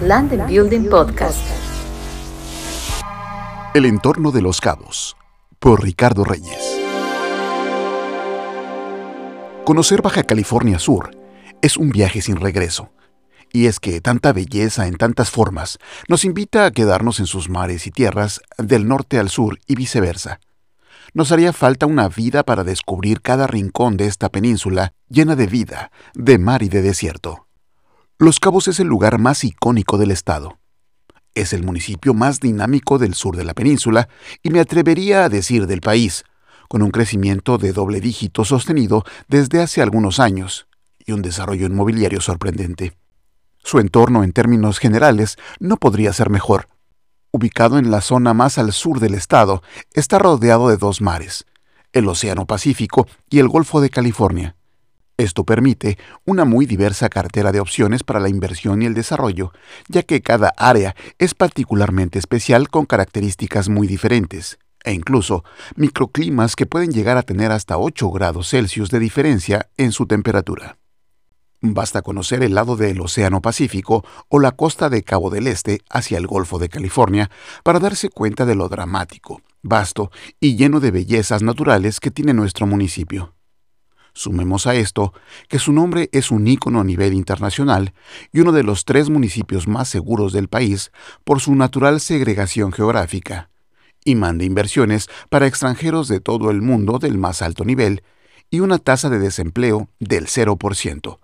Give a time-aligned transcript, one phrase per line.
[0.00, 1.44] Land Building Podcast.
[3.74, 5.16] El entorno de los cabos,
[5.58, 6.80] por Ricardo Reyes.
[9.64, 11.10] Conocer Baja California Sur
[11.62, 12.92] es un viaje sin regreso.
[13.52, 17.88] Y es que tanta belleza en tantas formas nos invita a quedarnos en sus mares
[17.88, 20.38] y tierras del norte al sur y viceversa.
[21.12, 25.90] Nos haría falta una vida para descubrir cada rincón de esta península llena de vida,
[26.14, 27.47] de mar y de desierto.
[28.20, 30.58] Los Cabos es el lugar más icónico del estado.
[31.36, 34.08] Es el municipio más dinámico del sur de la península
[34.42, 36.24] y me atrevería a decir del país,
[36.68, 40.66] con un crecimiento de doble dígito sostenido desde hace algunos años
[40.98, 42.98] y un desarrollo inmobiliario sorprendente.
[43.58, 46.66] Su entorno en términos generales no podría ser mejor.
[47.30, 49.62] Ubicado en la zona más al sur del estado,
[49.92, 51.46] está rodeado de dos mares,
[51.92, 54.57] el Océano Pacífico y el Golfo de California.
[55.18, 59.52] Esto permite una muy diversa cartera de opciones para la inversión y el desarrollo,
[59.88, 65.42] ya que cada área es particularmente especial con características muy diferentes, e incluso
[65.74, 70.78] microclimas que pueden llegar a tener hasta 8 grados Celsius de diferencia en su temperatura.
[71.60, 76.16] Basta conocer el lado del Océano Pacífico o la costa de Cabo del Este hacia
[76.18, 77.28] el Golfo de California
[77.64, 82.68] para darse cuenta de lo dramático, vasto y lleno de bellezas naturales que tiene nuestro
[82.68, 83.34] municipio.
[84.18, 85.12] Sumemos a esto
[85.46, 87.94] que su nombre es un ícono a nivel internacional
[88.32, 90.90] y uno de los tres municipios más seguros del país
[91.22, 93.48] por su natural segregación geográfica,
[94.04, 98.02] y manda inversiones para extranjeros de todo el mundo del más alto nivel
[98.50, 101.20] y una tasa de desempleo del 0%.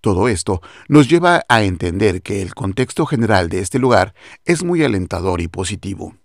[0.00, 4.12] Todo esto nos lleva a entender que el contexto general de este lugar
[4.44, 6.16] es muy alentador y positivo.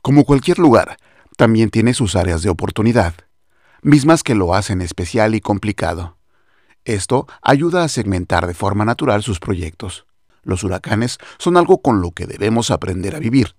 [0.00, 0.96] Como cualquier lugar,
[1.36, 3.12] también tiene sus áreas de oportunidad,
[3.86, 6.16] mismas que lo hacen especial y complicado.
[6.84, 10.06] Esto ayuda a segmentar de forma natural sus proyectos.
[10.42, 13.54] Los huracanes son algo con lo que debemos aprender a vivir.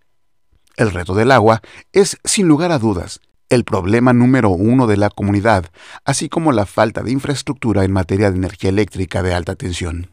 [0.75, 1.61] El reto del agua
[1.93, 5.71] es, sin lugar a dudas, el problema número uno de la comunidad,
[6.03, 10.11] así como la falta de infraestructura en materia de energía eléctrica de alta tensión.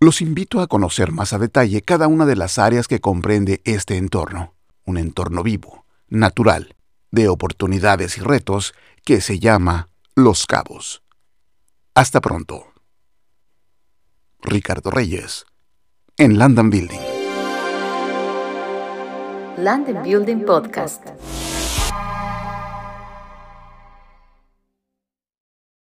[0.00, 3.96] Los invito a conocer más a detalle cada una de las áreas que comprende este
[3.96, 4.54] entorno,
[4.84, 6.76] un entorno vivo, natural,
[7.12, 8.74] de oportunidades y retos
[9.04, 11.02] que se llama Los Cabos.
[11.94, 12.66] Hasta pronto.
[14.40, 15.44] Ricardo Reyes,
[16.16, 17.00] en London Building.
[19.58, 21.06] Land Building Podcast.